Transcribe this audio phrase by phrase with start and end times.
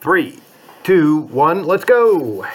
[0.00, 0.38] Three,
[0.82, 2.46] two, one, let's go.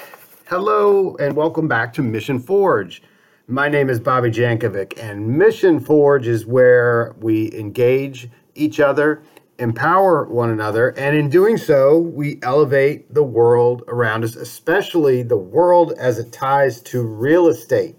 [0.47, 3.03] Hello, and welcome back to Mission Forge.
[3.47, 9.21] My name is Bobby Jankovic, and Mission Forge is where we engage each other,
[9.59, 15.37] empower one another, and in doing so, we elevate the world around us, especially the
[15.37, 17.95] world as it ties to real estate.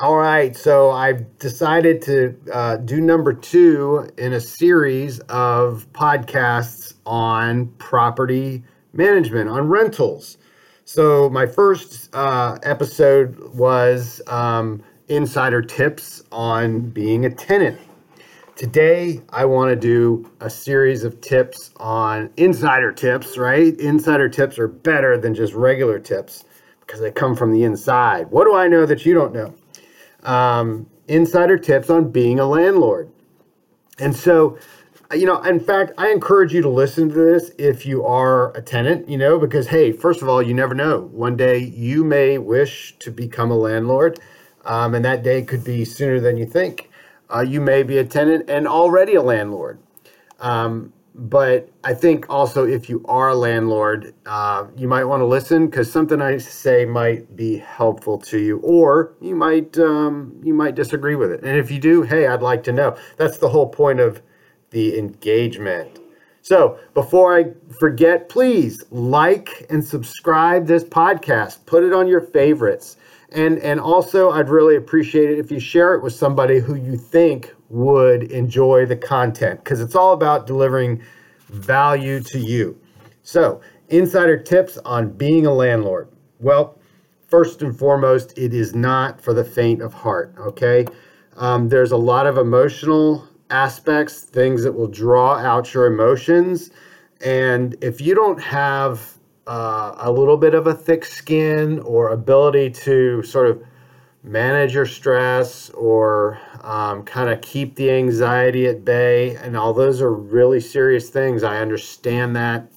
[0.00, 6.94] All right, so I've decided to uh, do number two in a series of podcasts
[7.04, 8.64] on property
[8.94, 10.38] management, on rentals.
[10.86, 17.78] So, my first uh, episode was um, insider tips on being a tenant.
[18.56, 23.78] Today, I want to do a series of tips on insider tips, right?
[23.78, 26.44] Insider tips are better than just regular tips
[26.80, 28.30] because they come from the inside.
[28.30, 29.54] What do I know that you don't know?
[30.22, 33.10] Um, insider tips on being a landlord.
[33.98, 34.58] And so,
[35.12, 38.62] you know, in fact, I encourage you to listen to this if you are a
[38.62, 41.02] tenant, you know, because hey, first of all, you never know.
[41.12, 44.18] One day you may wish to become a landlord,
[44.64, 46.90] um, and that day could be sooner than you think.
[47.34, 49.78] Uh, you may be a tenant and already a landlord.
[50.40, 55.26] Um, but I think also if you are a landlord, uh, you might want to
[55.26, 60.54] listen because something I say might be helpful to you, or you might um, you
[60.54, 61.42] might disagree with it.
[61.42, 62.96] And if you do, hey, I'd like to know.
[63.18, 64.22] That's the whole point of
[64.70, 65.98] the engagement.
[66.40, 71.64] So before I forget, please like and subscribe this podcast.
[71.66, 72.96] Put it on your favorites.
[73.34, 76.96] And and also I'd really appreciate it if you share it with somebody who you
[76.96, 81.02] think would enjoy the content because it's all about delivering
[81.48, 82.78] value to you.
[83.22, 86.08] So, insider tips on being a landlord.
[86.40, 86.78] Well,
[87.28, 90.86] first and foremost, it is not for the faint of heart, okay?
[91.36, 96.70] Um, there's a lot of emotional aspects, things that will draw out your emotions.
[97.24, 99.11] And if you don't have
[99.46, 103.62] uh, a little bit of a thick skin or ability to sort of
[104.22, 109.34] manage your stress or um, kind of keep the anxiety at bay.
[109.36, 111.42] And all those are really serious things.
[111.42, 112.68] I understand that.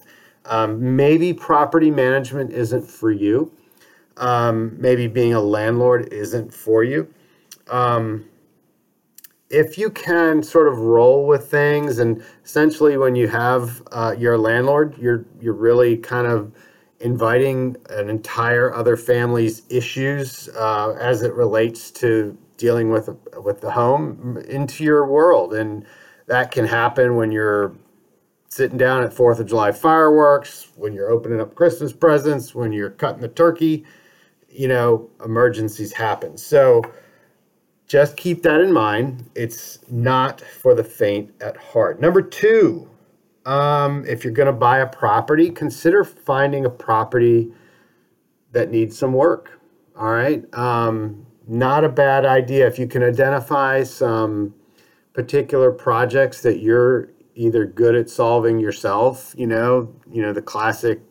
[0.45, 3.51] Um, maybe property management isn't for you.
[4.17, 7.11] Um, maybe being a landlord isn't for you.
[7.69, 8.25] Um,
[9.49, 14.37] if you can sort of roll with things, and essentially when you have uh, your
[14.37, 16.51] landlord, you're you're really kind of
[16.99, 23.09] inviting an entire other family's issues uh, as it relates to dealing with
[23.43, 25.85] with the home into your world, and
[26.27, 27.75] that can happen when you're
[28.49, 32.91] sitting down at Fourth of July fireworks, when you're opening up Christmas presents, when you're
[32.91, 33.85] cutting the turkey.
[34.49, 36.37] You know, emergencies happen.
[36.37, 36.81] So
[37.87, 39.29] just keep that in mind.
[39.35, 42.01] It's not for the faint at heart.
[42.01, 42.89] Number two,
[43.45, 47.51] um, if you're going to buy a property, consider finding a property
[48.53, 49.59] that needs some work.
[49.95, 50.43] All right.
[50.55, 52.65] Um, not a bad idea.
[52.65, 54.55] If you can identify some
[55.13, 61.01] particular projects that you're either good at solving yourself, you know, you know, the classic,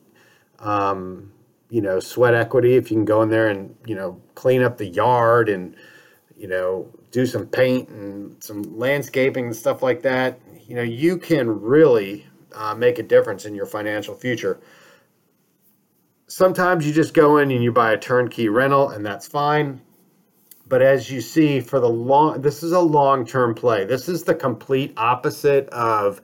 [0.59, 1.31] um,
[1.71, 2.75] you know, sweat equity.
[2.75, 5.77] If you can go in there and, you know, clean up the yard and,
[6.45, 10.39] you know, do some paint and some landscaping and stuff like that,
[10.69, 14.61] you know, you can really uh, make a difference in your financial future.
[16.27, 19.81] Sometimes you just go in and you buy a turnkey rental, and that's fine.
[20.69, 23.87] But as you see, for the long, this is a long term play.
[23.87, 26.21] This is the complete opposite of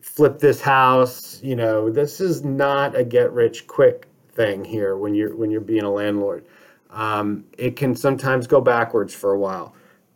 [0.00, 1.38] flip this house.
[1.42, 5.60] You know, this is not a get rich quick thing here when you're when you're
[5.60, 6.46] being a landlord.
[6.94, 9.74] Um, it can sometimes go backwards for a while.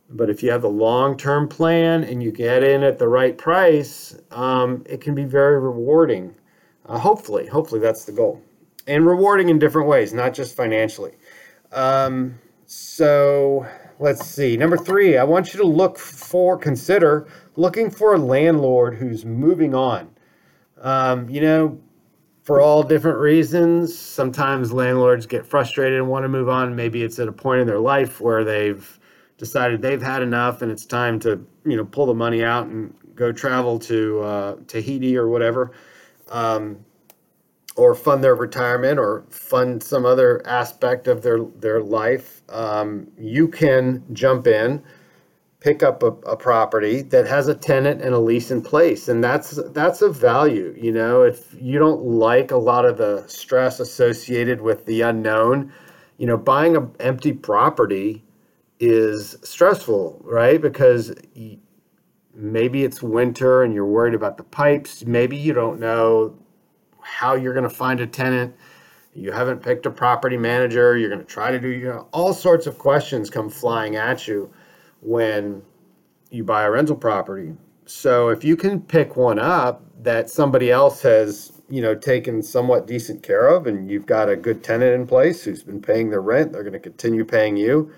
[0.09, 3.37] But if you have a long term plan and you get in at the right
[3.37, 6.33] price, um, it can be very rewarding.
[6.85, 8.41] Uh, hopefully, hopefully that's the goal.
[8.87, 11.11] And rewarding in different ways, not just financially.
[11.71, 13.67] Um, so
[13.99, 14.57] let's see.
[14.57, 19.75] Number three, I want you to look for, consider looking for a landlord who's moving
[19.75, 20.09] on.
[20.81, 21.79] Um, you know,
[22.49, 26.75] for all different reasons, sometimes landlords get frustrated and want to move on.
[26.75, 28.99] Maybe it's at a point in their life where they've
[29.37, 32.91] decided they've had enough and it's time to you know pull the money out and
[33.13, 35.73] go travel to uh, Tahiti or whatever,
[36.29, 36.83] um,
[37.75, 42.41] or fund their retirement or fund some other aspect of their their life.
[42.49, 44.81] Um, you can jump in,
[45.59, 49.23] pick up a, a, property that has a tenant and a lease in place, and
[49.23, 50.73] that's that's a value.
[50.77, 55.73] You know, if you don't like a lot of the stress associated with the unknown,
[56.17, 58.23] you know, buying an empty property
[58.79, 60.61] is stressful, right?
[60.61, 61.13] Because
[62.33, 65.05] maybe it's winter and you're worried about the pipes.
[65.05, 66.37] Maybe you don't know
[67.01, 68.55] how you're going to find a tenant.
[69.13, 70.95] You haven't picked a property manager.
[70.95, 74.25] You're going to try to do, you know, all sorts of questions come flying at
[74.25, 74.49] you
[75.01, 75.63] when
[76.29, 77.53] you buy a rental property.
[77.85, 82.87] So if you can pick one up that somebody else has, you know, taken somewhat
[82.87, 86.21] decent care of and you've got a good tenant in place who's been paying their
[86.21, 87.91] rent, they're going to continue paying you.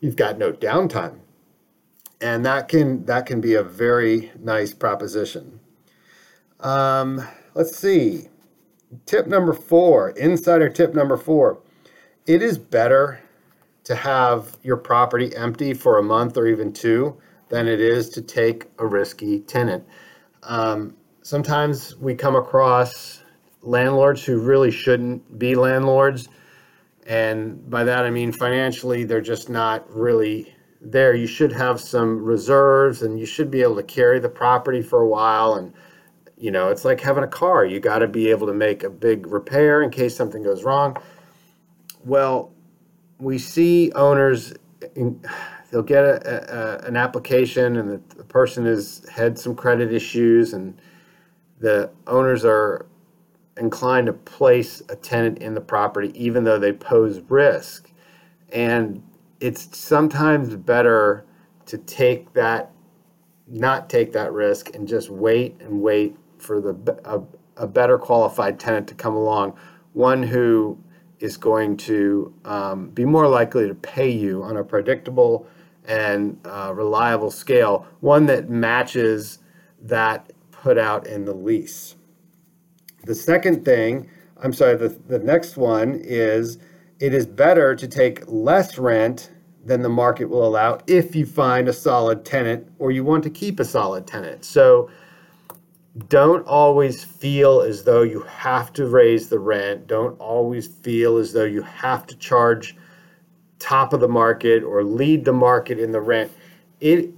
[0.00, 1.18] You've got no downtime.
[2.20, 5.58] And that can that can be a very nice proposition.
[6.60, 8.28] Um, let's see.
[9.06, 11.58] Tip number 4, insider tip number 4.
[12.26, 13.20] It is better
[13.84, 17.16] to have your property empty for a month or even two
[17.48, 19.84] than it is to take a risky tenant.
[20.42, 23.22] Um, sometimes we come across
[23.62, 26.28] landlords who really shouldn't be landlords.
[27.06, 31.14] And by that, I mean financially, they're just not really there.
[31.14, 35.00] You should have some reserves and you should be able to carry the property for
[35.00, 35.54] a while.
[35.54, 35.72] And,
[36.36, 37.64] you know, it's like having a car.
[37.64, 40.96] You got to be able to make a big repair in case something goes wrong.
[42.04, 42.51] Well,
[43.22, 44.52] we see owners
[44.96, 45.20] in,
[45.70, 50.52] they'll get a, a, an application and the, the person has had some credit issues
[50.52, 50.80] and
[51.60, 52.86] the owners are
[53.56, 57.90] inclined to place a tenant in the property even though they pose risk.
[58.52, 59.02] And
[59.40, 61.24] it's sometimes better
[61.66, 62.70] to take that
[63.46, 67.20] not take that risk and just wait and wait for the a,
[67.64, 69.54] a better qualified tenant to come along.
[69.92, 70.78] One who
[71.22, 75.46] is going to um, be more likely to pay you on a predictable
[75.86, 79.38] and uh, reliable scale, one that matches
[79.80, 81.94] that put out in the lease.
[83.04, 84.10] The second thing,
[84.42, 86.58] I'm sorry, the, the next one is
[86.98, 89.30] it is better to take less rent
[89.64, 93.30] than the market will allow if you find a solid tenant or you want to
[93.30, 94.44] keep a solid tenant.
[94.44, 94.90] So
[96.08, 99.86] don't always feel as though you have to raise the rent.
[99.86, 102.76] Don't always feel as though you have to charge
[103.58, 106.32] top of the market or lead the market in the rent.
[106.80, 107.10] It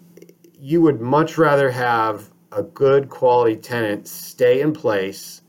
[0.59, 5.43] you would much rather have a good quality tenant stay in place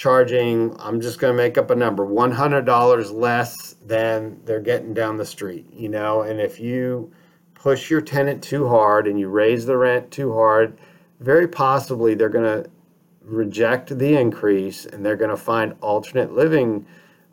[0.00, 5.18] charging I'm just going to make up a number $100 less than they're getting down
[5.18, 7.12] the street, you know, and if you
[7.52, 10.78] push your tenant too hard and you raise the rent too hard,
[11.20, 12.70] very possibly they're going to
[13.22, 16.84] reject the increase and they're going to find alternate living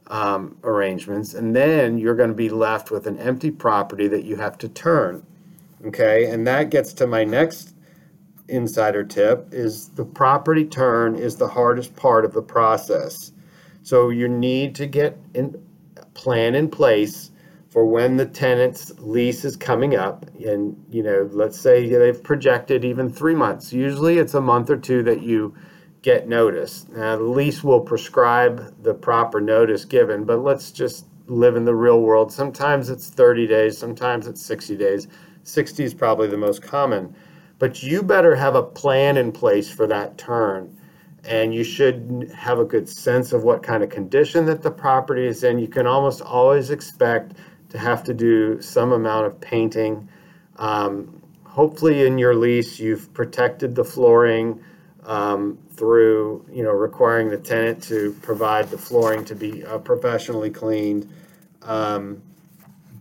[0.07, 4.35] um, arrangements, and then you're going to be left with an empty property that you
[4.37, 5.25] have to turn.
[5.85, 7.75] Okay, and that gets to my next
[8.47, 13.33] insider tip is the property turn is the hardest part of the process.
[13.83, 15.61] So you need to get in
[16.13, 17.31] plan in place
[17.77, 22.83] for when the tenant's lease is coming up and you know let's say they've projected
[22.83, 23.71] even 3 months.
[23.71, 25.53] Usually it's a month or two that you
[26.01, 26.87] get notice.
[26.89, 31.75] Now, the lease will prescribe the proper notice given, but let's just live in the
[31.75, 32.33] real world.
[32.33, 35.07] Sometimes it's 30 days, sometimes it's 60 days.
[35.43, 37.15] 60 is probably the most common.
[37.59, 40.75] But you better have a plan in place for that turn.
[41.25, 45.27] And you should have a good sense of what kind of condition that the property
[45.27, 45.59] is in.
[45.59, 47.33] You can almost always expect
[47.69, 50.07] to have to do some amount of painting.
[50.57, 54.61] Um, hopefully, in your lease, you've protected the flooring
[55.05, 60.49] um, through you know requiring the tenant to provide the flooring to be uh, professionally
[60.49, 61.09] cleaned.
[61.63, 62.21] Um,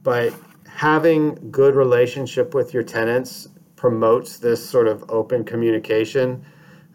[0.03, 0.33] but
[0.69, 6.45] having good relationship with your tenants promotes this sort of open communication.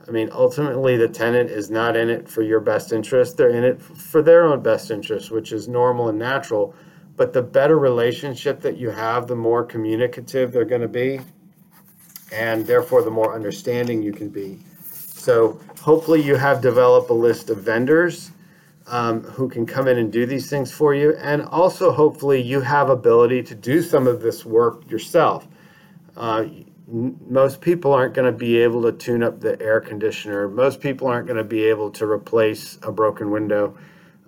[0.08, 3.38] I mean, ultimately, the tenant is not in it for your best interest.
[3.38, 6.76] They're in it for their own best interest, which is normal and natural.
[7.22, 11.20] But the better relationship that you have, the more communicative they're going to be,
[12.32, 14.58] and therefore the more understanding you can be.
[14.82, 18.32] So hopefully you have developed a list of vendors
[18.88, 21.16] um, who can come in and do these things for you.
[21.18, 25.48] And also hopefully you have ability to do some of this work yourself.
[26.18, 26.46] Uh,
[26.88, 30.48] most people aren't going to be able to tune up the air conditioner.
[30.48, 33.78] Most people aren't going to be able to replace a broken window.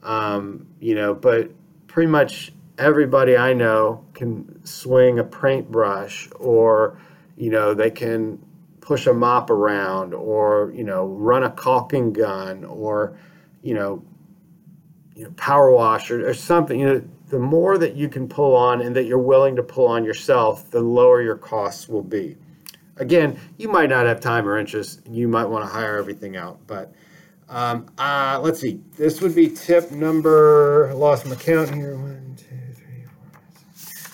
[0.03, 1.50] Um, you know, but
[1.88, 6.98] pretty much everybody I know can swing a paintbrush or,
[7.38, 8.39] you know, they can
[8.84, 13.18] push a mop around or you know run a caulking gun or
[13.62, 14.03] you know
[15.15, 16.80] you know power wash or, or something.
[16.80, 19.88] You know the more that you can pull on and that you're willing to pull
[19.88, 22.36] on yourself the lower your costs will be.
[22.98, 25.00] Again you might not have time or interest.
[25.10, 26.94] You might want to hire everything out but
[27.48, 28.82] um, uh, let's see.
[28.98, 31.96] This would be tip number I lost my count here.
[31.96, 32.33] One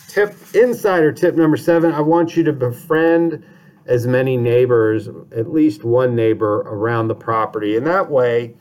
[0.09, 3.43] tip insider tip number seven i want you to befriend
[3.89, 7.75] as many neighbors, at least one neighbor around the property.
[7.75, 8.53] And that way,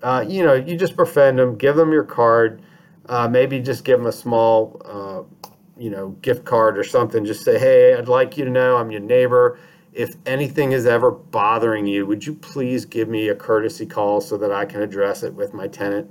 [0.00, 2.62] uh, you know, you just befriend them, give them your card,
[3.06, 7.24] uh, maybe just give them a small, uh, you know, gift card or something.
[7.24, 9.58] Just say, hey, I'd like you to know I'm your neighbor.
[9.92, 14.36] If anything is ever bothering you, would you please give me a courtesy call so
[14.36, 16.08] that I can address it with my tenant?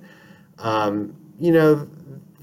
[0.57, 1.87] Um, you know,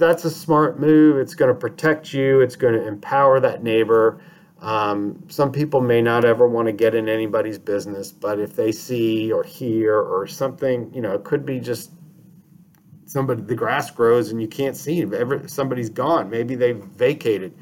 [0.02, 1.16] that's a smart move.
[1.18, 2.40] It's going to protect you.
[2.40, 4.20] It's going to empower that neighbor.
[4.60, 8.72] Um, some people may not ever want to get in anybody's business, but if they
[8.72, 11.92] see or hear or something, you know, it could be just
[13.06, 16.30] somebody, the grass grows and you can't see Ever, somebody's gone.
[16.30, 17.54] Maybe they've vacated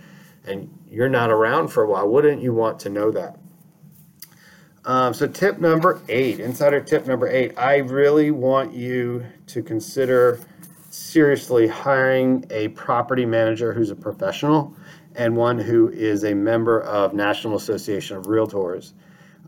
[0.46, 2.08] and you're not around for a while.
[2.08, 3.38] Wouldn't you want to know that?
[4.84, 10.40] Um, so tip number eight, insider tip number eight, I really want you to consider
[10.90, 14.74] seriously hiring a property manager who's a professional
[15.14, 18.92] and one who is a member of National Association of Realtors.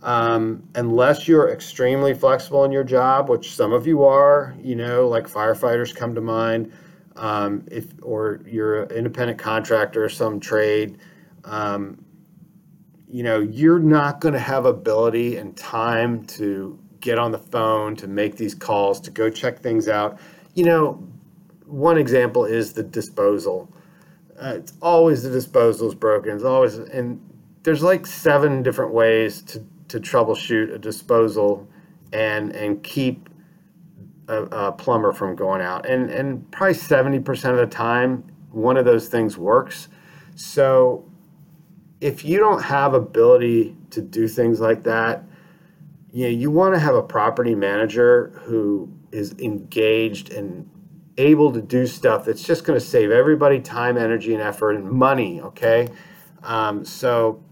[0.02, 5.06] Um, unless you're extremely flexible in your job, which some of you are, you know,
[5.08, 6.72] like firefighters come to mind,
[7.14, 10.98] um, if or you're an independent contractor, or some trade,
[11.44, 12.04] um,
[13.08, 17.94] you know, you're not going to have ability and time to get on the phone,
[17.96, 20.18] to make these calls, to go check things out.
[20.54, 21.08] You know,
[21.72, 23.72] one example is the disposal.
[24.38, 26.34] Uh, it's always the disposal is broken.
[26.34, 27.20] It's always and
[27.62, 31.66] there's like seven different ways to to troubleshoot a disposal
[32.12, 33.28] and and keep
[34.28, 35.86] a, a plumber from going out.
[35.88, 39.88] And and probably seventy percent of the time, one of those things works.
[40.34, 41.10] So
[42.00, 45.24] if you don't have ability to do things like that,
[46.10, 50.68] you know, you want to have a property manager who is engaged and
[51.18, 54.90] able to do stuff that's just going to save everybody time, energy, and effort and
[54.90, 55.40] money.
[55.40, 55.88] Okay.
[56.42, 57.42] Um, so,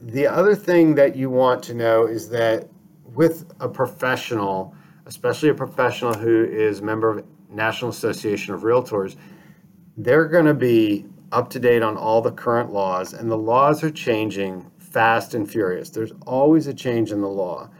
[0.00, 2.68] the other thing that you want to know is that
[3.04, 4.74] with a professional,
[5.06, 9.16] especially a professional who is a member of National Association of Realtors,
[9.96, 13.84] they're going to be up to date on all the current laws, and the laws
[13.84, 15.90] are changing fast and furious.
[15.90, 17.70] There's always a change in the law.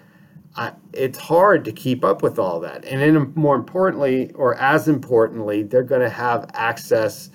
[0.54, 2.84] I, it's hard to keep up with all that.
[2.84, 7.30] And then, more importantly, or as importantly, they're going to have access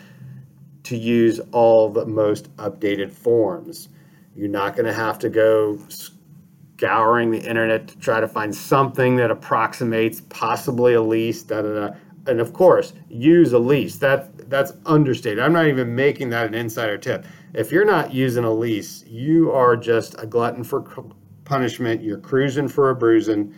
[0.83, 3.89] to use all the most updated forms.
[4.35, 5.79] You're not going to have to go
[6.77, 11.41] scouring the internet to try to find something that approximates possibly a lease.
[11.41, 11.95] Da, da, da.
[12.27, 13.97] And of course, use a lease.
[13.97, 15.39] That that's understated.
[15.39, 17.25] I'm not even making that an insider tip.
[17.53, 20.81] If you're not using a lease, you are just a glutton for
[21.47, 22.03] punishment.
[22.03, 23.55] You're cruising for a bruising.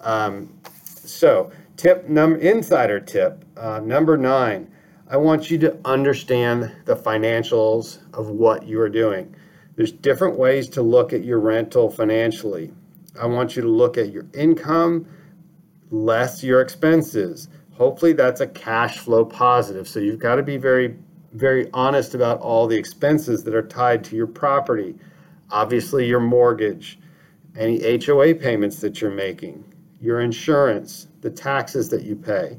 [0.00, 4.70] Um, so, tip number insider tip uh, number nine.
[5.08, 9.36] I want you to understand the financials of what you are doing.
[9.76, 12.72] There's different ways to look at your rental financially.
[13.20, 15.06] I want you to look at your income
[15.90, 17.48] less your expenses.
[17.74, 19.86] Hopefully, that's a cash flow positive.
[19.86, 20.96] So, you've got to be very,
[21.34, 24.96] very honest about all the expenses that are tied to your property.
[25.50, 26.98] Obviously, your mortgage,
[27.56, 29.64] any HOA payments that you're making,
[30.00, 32.58] your insurance, the taxes that you pay,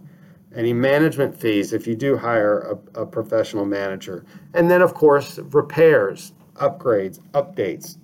[0.55, 5.37] any management fees if you do hire a, a professional manager, and then, of course,
[5.51, 7.97] repairs, upgrades, updates.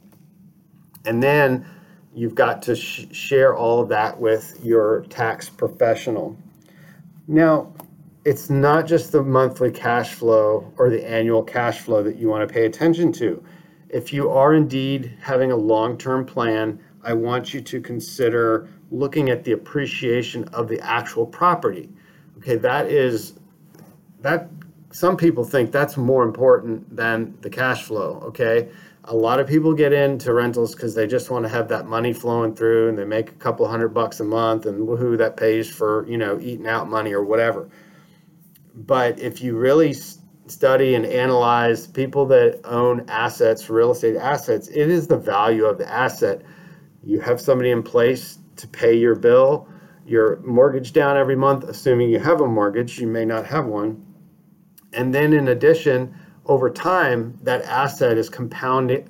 [1.06, 1.66] And then
[2.14, 6.38] you've got to sh- share all of that with your tax professional.
[7.28, 7.74] Now,
[8.26, 12.48] it's not just the monthly cash flow or the annual cash flow that you want
[12.48, 13.44] to pay attention to
[13.94, 19.30] if you are indeed having a long term plan, I want you to consider looking
[19.30, 21.90] at the appreciation of the actual property.
[22.40, 23.34] Okay, that is
[24.22, 24.50] that
[24.92, 28.20] some people think that's more important than the cash flow.
[28.26, 28.70] Okay,
[29.04, 32.14] a lot of people get into rentals because they just want to have that money
[32.14, 35.70] flowing through and they make a couple hundred bucks a month and woohoo, that pays
[35.70, 37.70] for you know eating out money or whatever.
[38.74, 39.94] But if you really
[40.48, 45.78] study and analyze people that own assets, real estate assets, it is the value of
[45.78, 46.42] the asset.
[47.04, 49.68] You have somebody in place to pay your bill,
[50.06, 54.06] your mortgage down every month, assuming you have a mortgage, you may not have one.
[54.92, 56.14] And then in addition,
[56.46, 59.10] over time, that asset is compounding,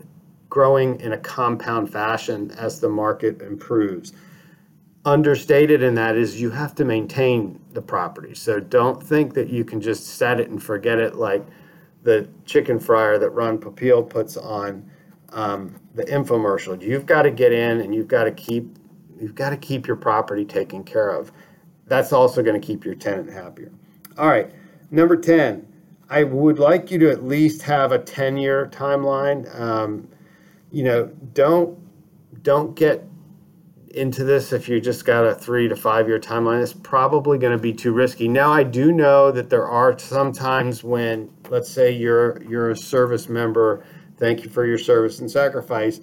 [0.50, 4.14] growing in a compound fashion as the market improves
[5.06, 8.34] understated in that is you have to maintain the property.
[8.34, 11.46] So don't think that you can just set it and forget it like
[12.04, 14.90] the chicken fryer that Ron Popeil puts on
[15.30, 16.82] um, the infomercial.
[16.82, 18.78] You've got to get in and you've got to keep
[19.20, 21.32] you've got to keep your property taken care of.
[21.88, 23.72] That's also going to keep your tenant happier.
[24.18, 24.52] All right,
[24.92, 25.68] number ten.
[26.10, 29.60] I would like you to at least have a ten-year timeline.
[29.60, 30.08] Um,
[30.72, 31.78] you know, don't
[32.44, 33.06] don't get
[33.94, 36.62] into this if you just got a three to five year timeline.
[36.62, 38.28] It's probably going to be too risky.
[38.28, 42.78] Now, I do know that there are some times when, let's say, you're you're a
[42.78, 43.86] service member.
[44.18, 46.02] Thank you for your service and sacrifice.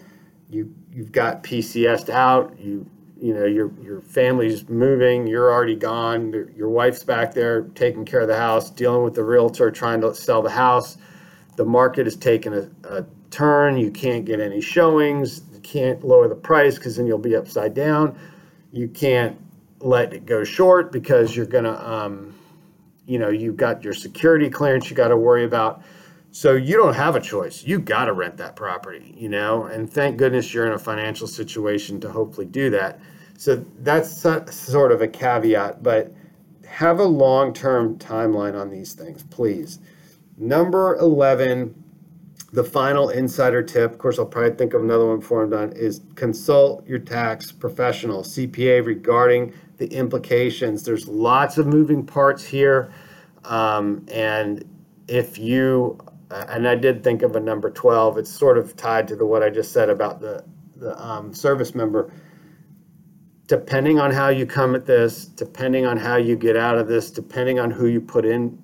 [0.49, 2.59] You you've got PCSed out.
[2.59, 5.27] You you know your your family's moving.
[5.27, 6.33] You're already gone.
[6.57, 10.15] Your, wife's back there taking care of the house, dealing with the realtor, trying to
[10.15, 10.97] sell the house.
[11.57, 13.77] The market has taken a, a turn.
[13.77, 18.19] You can't get any showings can't lower the price because then you'll be upside down.
[18.73, 19.39] You can't
[19.81, 22.35] let it go short because you're gonna, um,
[23.07, 25.83] you know, you've got your security clearance you got to worry about.
[26.33, 27.65] So you don't have a choice.
[27.65, 29.65] You got to rent that property, you know.
[29.65, 33.01] And thank goodness you're in a financial situation to hopefully do that.
[33.37, 34.23] So that's
[34.55, 36.13] sort of a caveat, but
[36.67, 39.81] have a long-term timeline on these things, please.
[40.37, 41.75] Number 11
[42.53, 45.73] the final insider tip, of course, I'll probably think of another one before I'm done,
[45.73, 50.83] is consult your tax professional, CPA, regarding the implications.
[50.83, 52.93] There's lots of moving parts here.
[53.45, 54.65] Um, and
[55.07, 55.99] if you,
[56.31, 59.45] and I did think of a number 12, it's sort of tied to the what
[59.45, 60.45] I just said about the,
[60.77, 62.13] the um, service member.
[63.47, 67.11] Depending on how you come at this, depending on how you get out of this,
[67.11, 68.61] depending on who you put in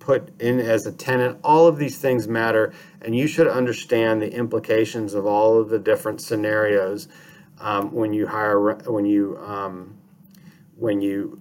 [0.00, 1.38] put in as a tenant.
[1.44, 5.78] All of these things matter, and you should understand the implications of all of the
[5.78, 7.06] different scenarios
[7.60, 9.96] um, when you hire when you um,
[10.76, 11.40] when you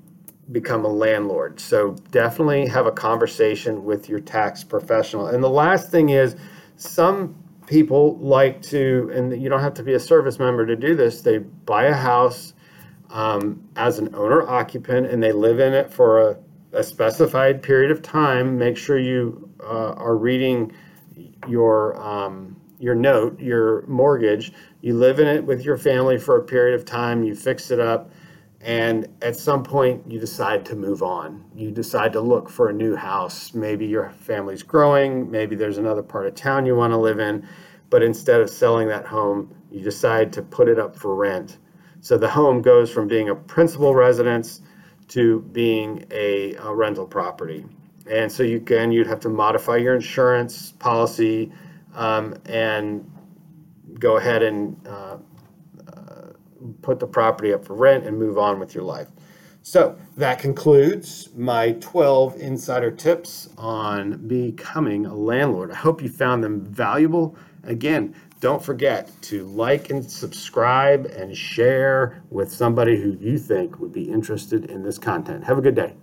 [0.52, 1.60] become a landlord.
[1.60, 5.28] So definitely have a conversation with your tax professional.
[5.28, 6.36] And the last thing is,
[6.76, 7.36] some
[7.68, 11.22] people like to, and you don't have to be a service member to do this.
[11.22, 12.54] They buy a house
[13.12, 16.38] um, as an owner occupant, and they live in it for a
[16.72, 18.58] a specified period of time.
[18.58, 20.72] Make sure you uh, are reading
[21.48, 24.54] your um, your note, your mortgage.
[24.82, 27.24] You live in it with your family for a period of time.
[27.24, 28.12] You fix it up,
[28.62, 31.44] and at some point you decide to move on.
[31.56, 33.54] You decide to look for a new house.
[33.54, 35.30] Maybe your family's growing.
[35.30, 37.48] Maybe there's another part of town you want to live in.
[37.90, 41.58] But instead of selling that home, you decide to put it up for rent.
[42.02, 44.62] So the home goes from being a principal residence
[45.10, 47.66] to being a, a rental property.
[48.10, 51.52] And so you can, you'd have to modify your insurance policy
[51.94, 53.10] um, and
[54.00, 55.18] go ahead and uh,
[55.88, 56.26] uh,
[56.82, 59.08] put the property up for rent and move on with your life.
[59.62, 65.72] So that concludes my 12 insider tips on becoming a landlord.
[65.72, 67.36] I hope you found them valuable.
[67.64, 73.92] Again, don't forget to like and subscribe and share with somebody who you think would
[73.92, 75.44] be interested in this content.
[75.44, 75.94] Have a good day.